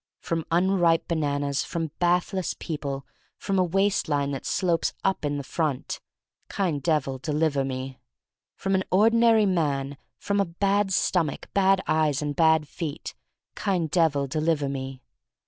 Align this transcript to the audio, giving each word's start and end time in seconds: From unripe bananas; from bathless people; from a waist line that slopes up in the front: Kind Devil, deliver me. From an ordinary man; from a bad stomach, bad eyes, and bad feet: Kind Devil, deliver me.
From 0.19 0.45
unripe 0.49 1.07
bananas; 1.07 1.63
from 1.63 1.91
bathless 1.99 2.55
people; 2.57 3.05
from 3.37 3.59
a 3.59 3.63
waist 3.63 4.09
line 4.09 4.31
that 4.31 4.47
slopes 4.47 4.93
up 5.03 5.23
in 5.23 5.37
the 5.37 5.43
front: 5.43 6.01
Kind 6.49 6.81
Devil, 6.81 7.19
deliver 7.19 7.63
me. 7.63 7.99
From 8.55 8.73
an 8.73 8.83
ordinary 8.89 9.45
man; 9.45 9.97
from 10.17 10.39
a 10.39 10.45
bad 10.45 10.91
stomach, 10.91 11.49
bad 11.53 11.83
eyes, 11.87 12.19
and 12.19 12.35
bad 12.35 12.67
feet: 12.67 13.13
Kind 13.53 13.91
Devil, 13.91 14.25
deliver 14.25 14.67
me. 14.67 15.03